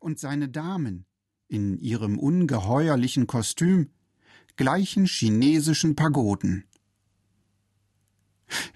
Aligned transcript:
und 0.00 0.18
seine 0.18 0.48
Damen 0.48 1.06
in 1.48 1.78
ihrem 1.78 2.18
ungeheuerlichen 2.18 3.26
Kostüm 3.26 3.90
gleichen 4.56 5.06
chinesischen 5.06 5.96
Pagoden. 5.96 6.64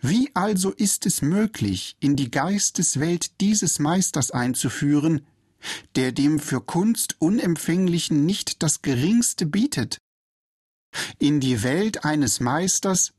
Wie 0.01 0.31
also 0.35 0.71
ist 0.73 1.07
es 1.07 1.23
möglich, 1.23 1.97
in 2.01 2.17
die 2.17 2.31
Geisteswelt 2.31 3.41
dieses 3.41 3.79
Meisters 3.79 4.31
einzuführen, 4.31 5.27
der 5.97 6.13
dem 6.13 6.39
für 6.39 6.61
Kunst 6.61 7.21
Unempfänglichen 7.21 8.25
nicht 8.25 8.63
das 8.63 8.83
geringste 8.83 9.47
bietet? 9.47 9.99
In 11.19 11.41
die 11.41 11.63
Welt 11.63 12.05
eines 12.05 12.41
Meisters, 12.41 13.13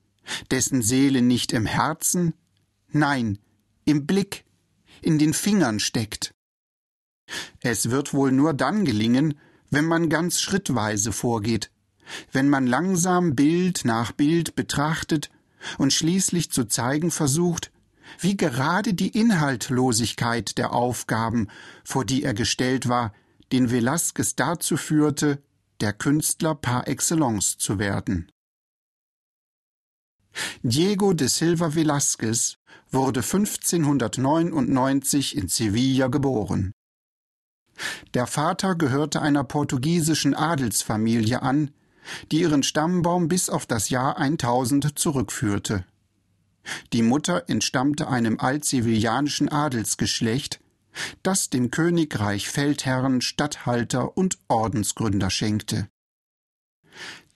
dessen 0.51 0.81
Seele 0.81 1.21
nicht 1.21 1.53
im 1.53 1.65
Herzen, 1.65 2.33
nein, 2.91 3.39
im 3.85 4.05
Blick, 4.05 4.45
in 5.01 5.19
den 5.19 5.33
Fingern 5.33 5.79
steckt. 5.79 6.31
Es 7.61 7.89
wird 7.89 8.13
wohl 8.13 8.31
nur 8.31 8.53
dann 8.53 8.85
gelingen, 8.85 9.35
wenn 9.69 9.85
man 9.85 10.09
ganz 10.09 10.41
schrittweise 10.41 11.11
vorgeht, 11.11 11.71
wenn 12.31 12.49
man 12.49 12.65
langsam 12.65 13.35
Bild 13.35 13.85
nach 13.85 14.11
Bild 14.11 14.55
betrachtet 14.55 15.29
und 15.77 15.93
schließlich 15.93 16.51
zu 16.51 16.65
zeigen 16.65 17.11
versucht, 17.11 17.71
wie 18.19 18.35
gerade 18.35 18.93
die 18.93 19.09
Inhaltlosigkeit 19.09 20.57
der 20.57 20.73
Aufgaben, 20.73 21.47
vor 21.83 22.05
die 22.05 22.23
er 22.23 22.33
gestellt 22.33 22.89
war, 22.89 23.13
den 23.51 23.69
Velasquez 23.69 24.35
dazu 24.35 24.77
führte, 24.77 25.41
der 25.79 25.93
Künstler 25.93 26.55
par 26.55 26.87
excellence 26.87 27.57
zu 27.57 27.79
werden. 27.79 28.31
Diego 30.61 31.13
de 31.13 31.27
Silva 31.27 31.67
Velázquez 31.67 32.57
wurde 32.91 33.21
1599 33.21 35.35
in 35.35 35.47
Sevilla 35.47 36.07
geboren. 36.07 36.73
Der 38.13 38.27
Vater 38.27 38.75
gehörte 38.75 39.21
einer 39.21 39.43
portugiesischen 39.43 40.33
Adelsfamilie 40.33 41.41
an, 41.41 41.71
die 42.31 42.41
ihren 42.41 42.63
Stammbaum 42.63 43.27
bis 43.27 43.49
auf 43.49 43.65
das 43.65 43.89
Jahr 43.89 44.17
1000 44.17 44.97
zurückführte. 44.97 45.85
Die 46.93 47.01
Mutter 47.01 47.45
entstammte 47.47 48.09
einem 48.09 48.39
altsevillianischen 48.39 49.49
Adelsgeschlecht, 49.49 50.59
das 51.23 51.49
dem 51.49 51.71
Königreich 51.71 52.49
Feldherren, 52.49 53.21
Statthalter 53.21 54.17
und 54.17 54.37
Ordensgründer 54.47 55.29
schenkte. 55.29 55.87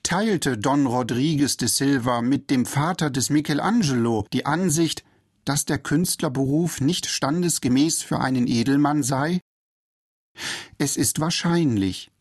Teilte 0.01 0.57
Don 0.57 0.85
Rodriguez 0.85 1.55
de 1.55 1.69
Silva 1.69 2.21
mit 2.21 2.49
dem 2.49 2.65
Vater 2.65 3.09
des 3.09 3.29
Michelangelo 3.29 4.25
die 4.33 4.45
Ansicht, 4.45 5.05
dass 5.45 5.65
der 5.65 5.77
Künstlerberuf 5.77 6.81
nicht 6.81 7.05
standesgemäß 7.05 8.03
für 8.03 8.19
einen 8.19 8.47
Edelmann 8.47 9.03
sei? 9.03 9.39
Es 10.77 10.97
ist 10.97 11.19
wahrscheinlich, 11.19 12.11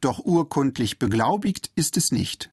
doch 0.00 0.18
urkundlich 0.18 0.98
beglaubigt 0.98 1.70
ist 1.74 1.96
es 1.96 2.12
nicht. 2.12 2.50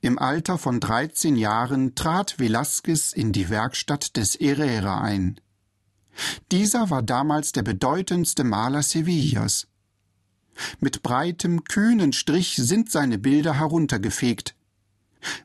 Im 0.00 0.18
Alter 0.18 0.58
von 0.58 0.80
13 0.80 1.36
Jahren 1.36 1.94
trat 1.94 2.38
Velázquez 2.38 3.14
in 3.14 3.32
die 3.32 3.48
Werkstatt 3.50 4.16
des 4.16 4.34
Herrera 4.34 5.00
ein. 5.00 5.40
Dieser 6.50 6.90
war 6.90 7.02
damals 7.02 7.52
der 7.52 7.62
bedeutendste 7.62 8.44
Maler 8.44 8.82
Sevillas. 8.82 9.68
Mit 10.80 11.02
breitem, 11.02 11.64
kühnen 11.64 12.12
Strich 12.12 12.56
sind 12.56 12.90
seine 12.90 13.18
Bilder 13.18 13.54
heruntergefegt. 13.54 14.56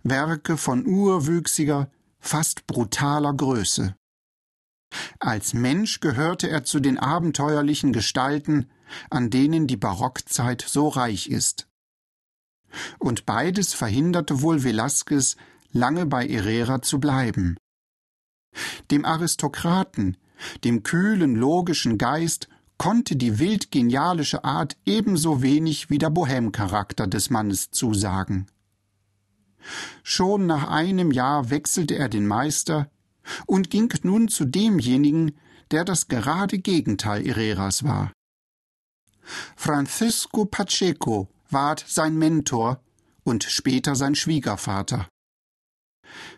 Werke 0.03 0.57
von 0.57 0.85
urwüchsiger, 0.85 1.89
fast 2.19 2.65
brutaler 2.67 3.33
Größe. 3.33 3.95
Als 5.19 5.53
Mensch 5.53 5.99
gehörte 5.99 6.49
er 6.49 6.63
zu 6.63 6.79
den 6.79 6.97
abenteuerlichen 6.97 7.93
Gestalten, 7.93 8.69
an 9.09 9.29
denen 9.29 9.67
die 9.67 9.77
Barockzeit 9.77 10.63
so 10.67 10.87
reich 10.87 11.27
ist. 11.27 11.67
Und 12.99 13.25
beides 13.25 13.73
verhinderte 13.73 14.41
wohl 14.41 14.63
Velasquez, 14.63 15.37
lange 15.71 16.05
bei 16.05 16.27
Herrera 16.27 16.81
zu 16.81 16.99
bleiben. 16.99 17.57
Dem 18.91 19.05
Aristokraten, 19.05 20.17
dem 20.63 20.83
kühlen, 20.83 21.35
logischen 21.35 21.97
Geist 21.97 22.47
konnte 22.77 23.15
die 23.15 23.39
wild 23.39 23.71
genialische 23.71 24.43
Art 24.43 24.77
ebenso 24.85 25.41
wenig 25.41 25.89
wie 25.89 25.97
der 25.97 26.09
Bohemcharakter 26.09 27.07
des 27.07 27.29
Mannes 27.29 27.71
zusagen. 27.71 28.47
Schon 30.03 30.45
nach 30.45 30.69
einem 30.69 31.11
Jahr 31.11 31.49
wechselte 31.49 31.95
er 31.95 32.09
den 32.09 32.27
Meister 32.27 32.89
und 33.45 33.69
ging 33.69 33.93
nun 34.03 34.27
zu 34.27 34.45
demjenigen, 34.45 35.37
der 35.71 35.85
das 35.85 36.07
gerade 36.07 36.59
Gegenteil 36.59 37.25
Herreras 37.25 37.83
war. 37.83 38.11
Francisco 39.55 40.45
Pacheco 40.45 41.29
ward 41.49 41.83
sein 41.87 42.17
Mentor 42.17 42.81
und 43.23 43.43
später 43.43 43.95
sein 43.95 44.15
Schwiegervater. 44.15 45.07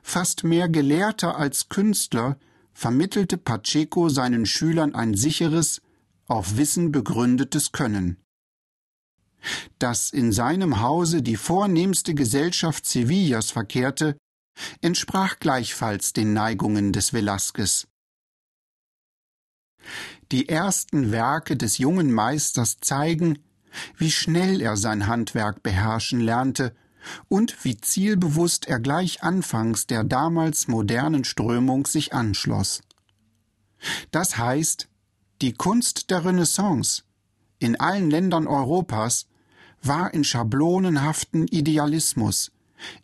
Fast 0.01 0.43
mehr 0.43 0.69
Gelehrter 0.69 1.37
als 1.37 1.69
Künstler 1.69 2.37
vermittelte 2.73 3.37
Pacheco 3.37 4.09
seinen 4.09 4.45
Schülern 4.45 4.95
ein 4.95 5.15
sicheres, 5.15 5.81
auf 6.27 6.57
Wissen 6.57 6.91
begründetes 6.91 7.71
Können. 7.71 8.17
Dass 9.79 10.11
in 10.11 10.31
seinem 10.31 10.81
Hause 10.81 11.21
die 11.21 11.37
vornehmste 11.37 12.13
Gesellschaft 12.13 12.85
Sevillas 12.85 13.51
verkehrte, 13.51 14.17
entsprach 14.81 15.39
gleichfalls 15.39 16.13
den 16.13 16.33
Neigungen 16.33 16.93
des 16.93 17.13
Velasquez. 17.13 17.87
Die 20.31 20.49
ersten 20.49 21.11
Werke 21.11 21.55
des 21.55 21.77
jungen 21.77 22.11
Meisters 22.11 22.79
zeigen, 22.81 23.39
wie 23.97 24.11
schnell 24.11 24.61
er 24.61 24.75
sein 24.75 25.07
Handwerk 25.07 25.63
beherrschen 25.63 26.19
lernte 26.19 26.75
und 27.29 27.63
wie 27.63 27.77
zielbewusst 27.77 28.67
er 28.67 28.79
gleich 28.79 29.23
anfangs 29.23 29.87
der 29.87 30.03
damals 30.03 30.67
modernen 30.67 31.23
Strömung 31.23 31.85
sich 31.85 32.13
anschloss. 32.13 32.81
Das 34.11 34.37
heißt, 34.37 34.89
die 35.41 35.53
Kunst 35.53 36.09
der 36.09 36.25
Renaissance 36.25 37.03
in 37.59 37.79
allen 37.79 38.09
Ländern 38.09 38.47
Europas 38.47 39.27
war 39.81 40.13
in 40.13 40.23
schablonenhaften 40.23 41.47
Idealismus, 41.47 42.51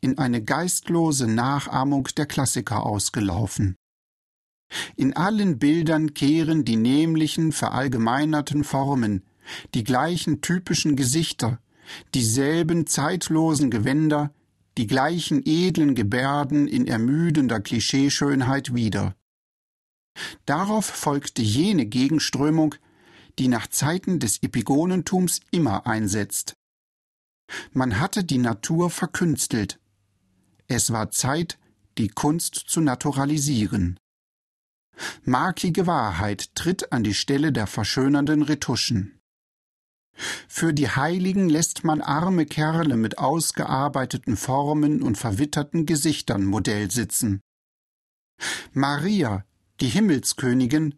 in 0.02 0.18
eine 0.18 0.44
geistlose 0.44 1.28
Nachahmung 1.28 2.08
der 2.18 2.26
Klassiker 2.26 2.86
ausgelaufen. 2.86 3.76
In 4.96 5.16
allen 5.16 5.60
Bildern 5.60 6.14
kehren 6.14 6.66
die 6.66 6.76
nämlichen, 6.76 7.52
verallgemeinerten 7.52 8.64
Formen, 8.64 9.24
die 9.74 9.84
gleichen 9.84 10.42
typischen 10.42 10.96
Gesichter, 10.96 11.60
dieselben 12.14 12.88
zeitlosen 12.88 13.70
Gewänder, 13.70 14.34
die 14.78 14.88
gleichen 14.88 15.42
edlen 15.46 15.96
Gebärden 15.96 16.68
in 16.68 16.88
ermüdender 16.88 17.60
Klischeeschönheit 17.60 18.74
wieder. 18.74 19.16
Darauf 20.46 20.86
folgte 20.86 21.42
jene 21.42 21.86
Gegenströmung, 21.86 22.76
die 23.40 23.48
nach 23.48 23.68
Zeiten 23.68 24.20
des 24.20 24.42
Epigonentums 24.42 25.42
immer 25.52 25.88
einsetzt. 25.88 26.56
Man 27.72 28.00
hatte 28.00 28.24
die 28.24 28.38
Natur 28.38 28.90
verkünstelt. 28.90 29.80
Es 30.68 30.92
war 30.92 31.12
Zeit, 31.12 31.60
die 31.98 32.08
Kunst 32.08 32.56
zu 32.56 32.82
naturalisieren. 32.82 34.00
Markige 35.24 35.88
Wahrheit 35.88 36.56
tritt 36.56 36.92
an 36.92 37.04
die 37.04 37.14
Stelle 37.14 37.52
der 37.52 37.68
verschönernden 37.68 38.44
Retuschen. 38.44 39.20
Für 40.48 40.74
die 40.74 40.90
Heiligen 40.90 41.50
lässt 41.50 41.84
man 41.84 42.02
arme 42.02 42.46
Kerle 42.46 42.98
mit 42.98 43.18
ausgearbeiteten 43.18 44.38
Formen 44.38 45.02
und 45.02 45.18
verwitterten 45.18 45.86
Gesichtern 45.86 46.46
Modell 46.46 46.92
sitzen. 46.92 47.42
Maria, 48.74 49.44
die 49.80 49.88
Himmelskönigin, 49.88 50.96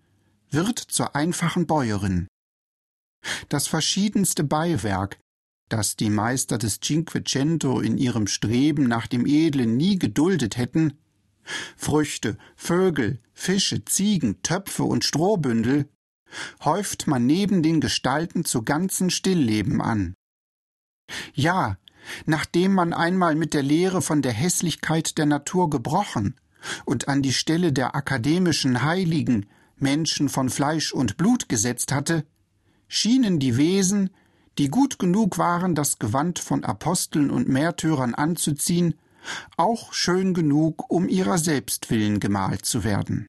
wird 0.50 0.80
zur 0.80 1.16
einfachen 1.16 1.66
Bäuerin. 1.66 2.28
Das 3.50 3.68
verschiedenste 3.68 4.44
Beiwerk, 4.44 5.18
das 5.70 5.96
die 5.96 6.10
Meister 6.10 6.58
des 6.58 6.80
Cinquecento 6.80 7.80
in 7.80 7.98
ihrem 7.98 8.28
Streben 8.28 8.88
nach 8.88 9.08
dem 9.08 9.26
Edlen 9.26 9.78
nie 9.78 9.98
geduldet 9.98 10.58
hätten, 10.58 10.94
Früchte, 11.76 12.38
Vögel, 12.56 13.20
Fische, 13.34 13.86
Ziegen, 13.86 14.42
Töpfe 14.42 14.84
und 14.84 15.04
Strohbündel, 15.04 15.88
häuft 16.64 17.08
man 17.08 17.26
neben 17.26 17.64
den 17.64 17.82
Gestalten 17.82 18.46
zu 18.46 18.64
ganzen 18.64 19.10
Stillleben 19.10 19.82
an. 19.82 20.16
Ja, 21.34 21.78
nachdem 22.26 22.74
man 22.74 22.94
einmal 22.94 23.36
mit 23.36 23.54
der 23.54 23.64
Lehre 23.64 24.02
von 24.02 24.22
der 24.22 24.34
Hässlichkeit 24.34 25.18
der 25.18 25.26
Natur 25.26 25.70
gebrochen 25.70 26.36
und 26.86 27.08
an 27.08 27.22
die 27.22 27.34
Stelle 27.34 27.72
der 27.72 27.96
akademischen 27.96 28.84
Heiligen 28.84 29.48
Menschen 29.78 30.30
von 30.30 30.50
Fleisch 30.50 30.94
und 30.94 31.18
Blut 31.18 31.50
gesetzt 31.50 31.92
hatte, 31.92 32.26
schienen 32.88 33.40
die 33.40 33.58
Wesen, 33.58 34.10
die 34.58 34.70
gut 34.70 35.00
genug 35.00 35.38
waren, 35.38 35.76
das 35.76 36.00
Gewand 36.00 36.40
von 36.40 36.64
Aposteln 36.64 37.30
und 37.30 37.50
Märtyrern 37.50 38.16
anzuziehen, 38.16 38.96
auch 39.58 39.94
schön 39.94 40.34
genug, 40.34 40.90
um 40.90 41.10
ihrer 41.10 41.38
selbst 41.38 41.90
willen 41.90 42.20
gemalt 42.20 42.66
zu 42.66 42.84
werden. 42.84 43.28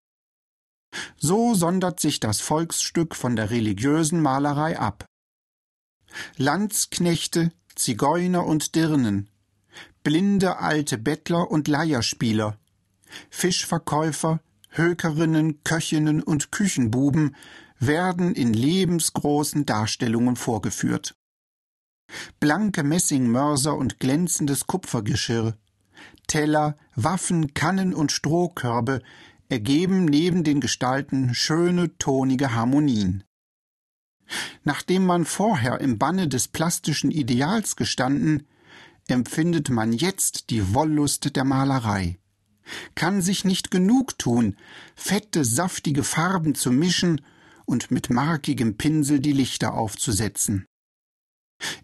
So 1.17 1.55
sondert 1.55 2.01
sich 2.01 2.21
das 2.21 2.41
Volksstück 2.41 3.15
von 3.15 3.37
der 3.37 3.51
religiösen 3.51 4.21
Malerei 4.21 4.79
ab. 4.79 5.05
Landsknechte, 6.37 7.53
Zigeuner 7.75 8.47
und 8.47 8.75
Dirnen, 8.75 9.29
blinde 10.03 10.59
alte 10.59 10.97
Bettler 10.97 11.51
und 11.51 11.69
Leierspieler, 11.69 12.59
Fischverkäufer, 13.29 14.41
Hökerinnen, 14.71 15.63
Köchinnen 15.65 16.23
und 16.23 16.53
Küchenbuben 16.53 17.35
werden 17.79 18.35
in 18.35 18.53
lebensgroßen 18.53 19.67
Darstellungen 19.67 20.37
vorgeführt. 20.37 21.15
Blanke 22.41 22.83
Messingmörser 22.83 23.77
und 23.77 23.99
glänzendes 23.99 24.67
Kupfergeschirr, 24.67 25.57
Teller, 26.27 26.77
Waffen, 26.95 27.55
Kannen 27.55 27.95
und 27.95 28.13
Strohkörbe 28.13 29.03
ergeben 29.49 30.05
neben 30.05 30.45
den 30.45 30.61
Gestalten 30.61 31.35
schöne 31.35 31.97
tonige 31.99 32.55
Harmonien. 32.55 33.25
Nachdem 34.65 35.07
man 35.07 35.25
vorher 35.25 35.81
im 35.81 35.99
Banne 35.99 36.27
des 36.27 36.49
plastischen 36.49 37.11
Ideals 37.11 37.77
gestanden, 37.77 38.47
empfindet 39.07 39.71
man 39.71 39.93
jetzt 39.93 40.51
die 40.51 40.75
Wollust 40.75 41.37
der 41.37 41.45
Malerei, 41.45 42.19
kann 42.97 43.23
sich 43.23 43.45
nicht 43.45 43.71
genug 43.71 44.19
tun, 44.19 44.57
fette, 44.97 45.45
saftige 45.45 46.03
Farben 46.03 46.57
zu 46.57 46.73
mischen 46.73 47.21
und 47.67 47.91
mit 47.91 48.11
markigem 48.11 48.77
Pinsel 48.79 49.21
die 49.21 49.33
Lichter 49.33 49.75
aufzusetzen. 49.75 50.67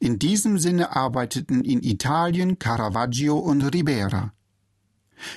In 0.00 0.19
diesem 0.19 0.58
Sinne 0.58 0.94
arbeiteten 0.96 1.64
in 1.64 1.82
Italien 1.82 2.58
Caravaggio 2.58 3.38
und 3.38 3.62
Ribera. 3.62 4.32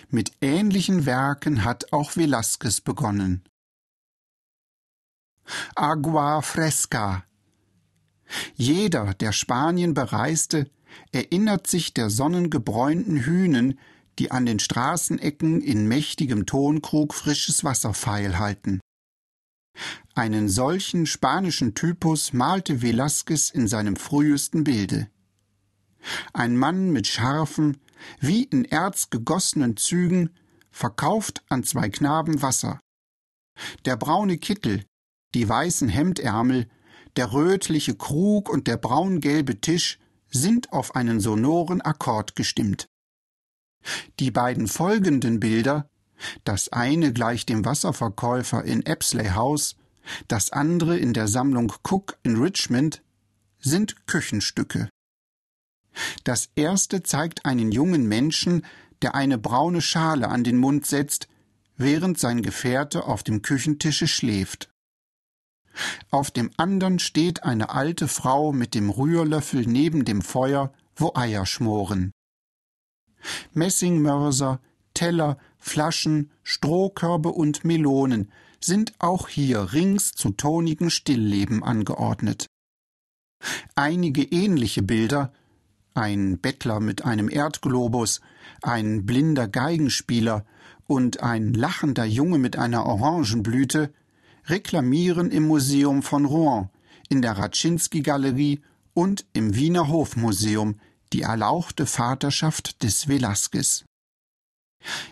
Mit 0.09 0.31
ähnlichen 0.41 1.05
Werken 1.05 1.63
hat 1.63 1.93
auch 1.93 2.11
Velázquez 2.11 2.83
begonnen. 2.83 3.43
Agua 5.75 6.41
fresca. 6.41 7.23
Jeder, 8.55 9.13
der 9.13 9.31
Spanien 9.31 9.93
bereiste, 9.93 10.69
erinnert 11.11 11.67
sich 11.67 11.93
der 11.93 12.09
sonnengebräunten 12.09 13.25
Hühnen, 13.25 13.79
die 14.17 14.31
an 14.31 14.45
den 14.45 14.59
Straßenecken 14.59 15.61
in 15.61 15.87
mächtigem 15.87 16.45
Tonkrug 16.45 17.13
frisches 17.13 17.63
Wasser 17.63 17.93
feilhalten. 17.93 18.79
Einen 20.13 20.49
solchen 20.49 21.05
spanischen 21.05 21.75
Typus 21.75 22.33
malte 22.33 22.81
Velázquez 22.81 23.53
in 23.53 23.67
seinem 23.67 23.95
frühesten 23.95 24.63
Bilde. 24.63 25.09
Ein 26.33 26.55
Mann 26.55 26.91
mit 26.91 27.07
scharfen, 27.07 27.77
wie 28.19 28.43
in 28.43 28.65
Erz 28.65 29.09
gegossenen 29.09 29.77
Zügen, 29.77 30.29
verkauft 30.71 31.43
an 31.49 31.63
zwei 31.63 31.89
Knaben 31.89 32.41
Wasser. 32.41 32.79
Der 33.85 33.95
braune 33.95 34.37
Kittel, 34.37 34.85
die 35.33 35.47
weißen 35.47 35.89
Hemdärmel, 35.89 36.69
der 37.15 37.31
rötliche 37.31 37.95
Krug 37.95 38.49
und 38.49 38.67
der 38.67 38.77
braungelbe 38.77 39.61
Tisch 39.61 39.99
sind 40.29 40.73
auf 40.73 40.95
einen 40.95 41.19
sonoren 41.19 41.81
Akkord 41.81 42.35
gestimmt. 42.35 42.87
Die 44.19 44.31
beiden 44.31 44.67
folgenden 44.67 45.39
Bilder, 45.39 45.89
das 46.43 46.69
eine 46.69 47.13
gleich 47.13 47.45
dem 47.45 47.65
Wasserverkäufer 47.65 48.63
in 48.63 48.85
Apsley 48.85 49.29
House, 49.29 49.75
das 50.27 50.51
andere 50.51 50.97
in 50.97 51.13
der 51.13 51.27
Sammlung 51.27 51.73
Cook 51.83 52.17
in 52.23 52.41
Richmond, 52.41 53.01
sind 53.59 54.07
Küchenstücke. 54.07 54.89
Das 56.23 56.49
erste 56.55 57.03
zeigt 57.03 57.45
einen 57.45 57.71
jungen 57.71 58.07
Menschen, 58.07 58.65
der 59.01 59.15
eine 59.15 59.37
braune 59.37 59.81
Schale 59.81 60.29
an 60.29 60.43
den 60.43 60.57
Mund 60.57 60.85
setzt, 60.85 61.27
während 61.77 62.19
sein 62.19 62.41
Gefährte 62.41 63.05
auf 63.05 63.23
dem 63.23 63.41
Küchentische 63.41 64.07
schläft. 64.07 64.69
Auf 66.09 66.31
dem 66.31 66.51
andern 66.57 66.99
steht 66.99 67.43
eine 67.43 67.69
alte 67.69 68.07
Frau 68.07 68.53
mit 68.53 68.75
dem 68.75 68.89
Rührlöffel 68.89 69.65
neben 69.67 70.05
dem 70.05 70.21
Feuer, 70.21 70.71
wo 70.95 71.11
Eier 71.15 71.45
schmoren. 71.45 72.11
Messingmörser, 73.53 74.61
Teller, 74.93 75.37
Flaschen, 75.67 76.29
Strohkörbe 76.43 77.29
und 77.29 77.65
Melonen 77.65 78.31
sind 78.61 78.93
auch 78.99 79.27
hier 79.27 79.73
rings 79.73 80.11
zu 80.11 80.29
tonigen 80.29 80.91
Stillleben 80.91 81.63
angeordnet. 81.63 82.45
Einige 83.73 84.21
ähnliche 84.21 84.83
Bilder 84.83 85.33
ein 85.95 86.37
Bettler 86.37 86.79
mit 86.79 87.03
einem 87.03 87.29
Erdglobus, 87.29 88.21
ein 88.61 89.07
blinder 89.07 89.47
Geigenspieler 89.47 90.45
und 90.85 91.23
ein 91.23 91.53
lachender 91.53 92.05
Junge 92.05 92.37
mit 92.37 92.57
einer 92.57 92.85
Orangenblüte 92.85 93.91
reklamieren 94.47 95.31
im 95.31 95.47
Museum 95.47 96.03
von 96.03 96.25
Rouen, 96.25 96.69
in 97.09 97.23
der 97.23 97.39
Raczynski-Galerie 97.39 98.61
und 98.93 99.25
im 99.33 99.55
Wiener 99.55 99.87
Hofmuseum 99.87 100.79
die 101.11 101.23
erlauchte 101.23 101.87
Vaterschaft 101.87 102.83
des 102.83 103.07
Velasquez. 103.07 103.83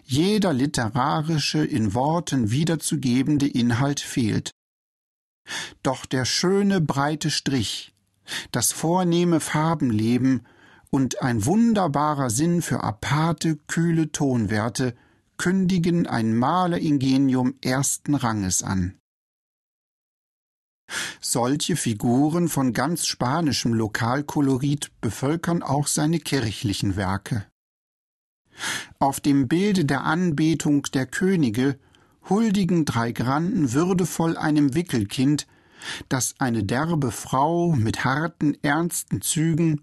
Jeder 0.05 0.53
literarische, 0.53 1.63
in 1.65 1.93
Worten 1.93 2.51
wiederzugebende 2.51 3.47
Inhalt 3.47 3.99
fehlt. 3.99 4.51
Doch 5.81 6.05
der 6.05 6.25
schöne 6.25 6.79
breite 6.81 7.29
Strich, 7.31 7.93
das 8.51 8.71
vornehme 8.71 9.39
Farbenleben 9.39 10.45
und 10.89 11.21
ein 11.21 11.45
wunderbarer 11.45 12.29
Sinn 12.29 12.61
für 12.61 12.83
aparte, 12.83 13.57
kühle 13.67 14.11
Tonwerte 14.11 14.95
kündigen 15.37 16.07
ein 16.07 16.37
Maleringenium 16.37 17.55
ersten 17.61 18.15
Ranges 18.15 18.63
an. 18.63 18.97
Solche 21.19 21.75
Figuren 21.75 22.47
von 22.47 22.73
ganz 22.73 23.07
spanischem 23.07 23.73
Lokalkolorit 23.73 24.91
bevölkern 25.01 25.63
auch 25.63 25.87
seine 25.87 26.19
kirchlichen 26.19 26.95
Werke. 26.95 27.47
Auf 29.00 29.19
dem 29.19 29.47
Bilde 29.47 29.85
der 29.85 30.03
Anbetung 30.03 30.83
der 30.94 31.05
Könige 31.05 31.77
huldigen 32.29 32.85
drei 32.85 33.11
Granden 33.11 33.73
würdevoll 33.73 34.38
einem 34.38 34.75
Wickelkind, 34.75 35.47
das 36.07 36.35
eine 36.39 36.63
derbe 36.63 37.11
Frau 37.11 37.73
mit 37.73 38.05
harten, 38.05 38.57
ernsten 38.61 39.21
Zügen 39.21 39.81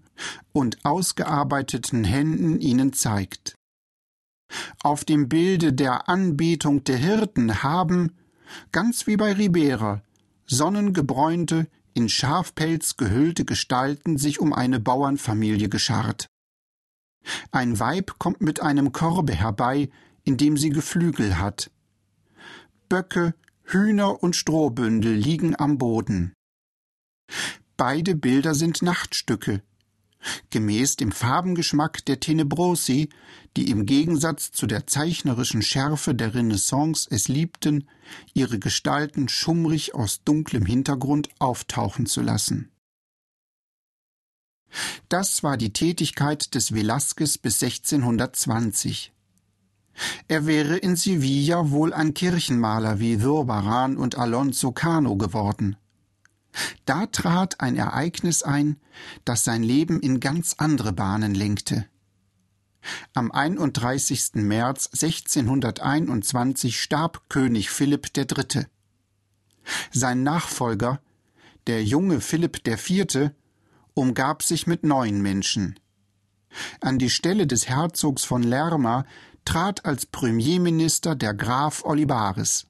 und 0.51 0.83
ausgearbeiteten 0.83 2.03
Händen 2.03 2.59
ihnen 2.59 2.93
zeigt. 2.93 3.55
Auf 4.81 5.05
dem 5.05 5.29
Bilde 5.29 5.73
der 5.73 6.09
Anbetung 6.09 6.83
der 6.83 6.97
Hirten 6.97 7.63
haben, 7.63 8.13
ganz 8.71 9.07
wie 9.07 9.15
bei 9.15 9.33
Ribera, 9.33 10.01
sonnengebräunte, 10.45 11.67
in 11.93 12.09
Schafpelz 12.09 12.97
gehüllte 12.97 13.45
Gestalten 13.45 14.17
sich 14.17 14.39
um 14.39 14.53
eine 14.53 14.79
Bauernfamilie 14.79 15.69
geschart. 15.69 16.30
Ein 17.51 17.79
Weib 17.79 18.15
kommt 18.17 18.41
mit 18.41 18.61
einem 18.61 18.91
Korbe 18.91 19.33
herbei, 19.33 19.89
in 20.23 20.37
dem 20.37 20.57
sie 20.57 20.69
Geflügel 20.69 21.37
hat. 21.37 21.71
Böcke, 22.89 23.33
Hühner 23.63 24.21
und 24.21 24.35
Strohbündel 24.35 25.13
liegen 25.13 25.57
am 25.57 25.77
Boden. 25.77 26.33
Beide 27.77 28.15
Bilder 28.15 28.53
sind 28.53 28.81
Nachtstücke, 28.81 29.63
gemäß 30.49 30.97
dem 30.97 31.11
Farbengeschmack 31.11 32.05
der 32.05 32.19
Tenebrosi, 32.19 33.09
die 33.57 33.69
im 33.69 33.85
Gegensatz 33.85 34.51
zu 34.51 34.67
der 34.67 34.87
zeichnerischen 34.87 35.61
Schärfe 35.61 36.13
der 36.13 36.35
Renaissance 36.35 37.07
es 37.09 37.27
liebten, 37.27 37.87
ihre 38.33 38.59
Gestalten 38.59 39.29
schummrig 39.29 39.95
aus 39.95 40.23
dunklem 40.23 40.65
Hintergrund 40.65 41.29
auftauchen 41.39 42.05
zu 42.05 42.21
lassen. 42.21 42.70
Das 45.09 45.43
war 45.43 45.57
die 45.57 45.73
Tätigkeit 45.73 46.55
des 46.55 46.73
Velasquez 46.73 47.37
bis 47.37 47.61
1620. 47.61 49.11
Er 50.27 50.45
wäre 50.45 50.77
in 50.77 50.95
Sevilla 50.95 51.69
wohl 51.69 51.93
ein 51.93 52.13
Kirchenmaler 52.13 52.99
wie 52.99 53.19
Zurbaran 53.19 53.97
und 53.97 54.17
Alonso 54.17 54.71
Cano 54.71 55.17
geworden. 55.17 55.75
Da 56.85 57.05
trat 57.05 57.59
ein 57.61 57.75
Ereignis 57.75 58.43
ein, 58.43 58.77
das 59.25 59.43
sein 59.43 59.63
Leben 59.63 59.99
in 59.99 60.19
ganz 60.19 60.55
andere 60.57 60.91
Bahnen 60.93 61.33
lenkte. 61.33 61.85
Am 63.13 63.31
31. 63.31 64.31
März 64.35 64.89
1621 64.93 66.81
starb 66.81 67.29
König 67.29 67.69
Philipp 67.69 68.07
III. 68.17 68.65
Sein 69.91 70.23
Nachfolger, 70.23 70.99
der 71.67 71.83
junge 71.83 72.21
Philipp 72.21 72.67
IV., 72.67 73.31
umgab 74.01 74.41
sich 74.41 74.65
mit 74.65 74.83
neuen 74.83 75.21
Menschen. 75.21 75.79
An 76.81 76.97
die 76.97 77.11
Stelle 77.11 77.45
des 77.45 77.69
Herzogs 77.69 78.23
von 78.23 78.41
Lerma 78.41 79.05
trat 79.45 79.85
als 79.85 80.07
Premierminister 80.07 81.15
der 81.15 81.35
Graf 81.35 81.85
Olivares. 81.85 82.65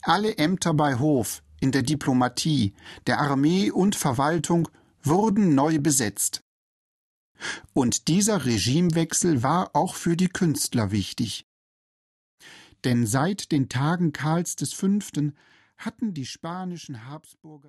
Alle 0.00 0.38
Ämter 0.38 0.72
bei 0.72 0.98
Hof, 0.98 1.42
in 1.60 1.72
der 1.72 1.82
Diplomatie, 1.82 2.74
der 3.06 3.20
Armee 3.20 3.70
und 3.70 3.96
Verwaltung 3.96 4.68
wurden 5.02 5.54
neu 5.54 5.78
besetzt. 5.78 6.42
Und 7.74 8.08
dieser 8.08 8.46
Regimewechsel 8.46 9.42
war 9.42 9.76
auch 9.76 9.94
für 9.94 10.16
die 10.16 10.28
Künstler 10.28 10.90
wichtig. 10.90 11.46
Denn 12.84 13.06
seit 13.06 13.52
den 13.52 13.68
Tagen 13.68 14.12
Karls 14.12 14.56
V. 14.72 14.88
hatten 15.76 16.14
die 16.14 16.26
spanischen 16.26 17.06
Habsburger 17.08 17.62